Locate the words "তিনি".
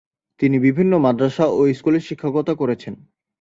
0.39-0.57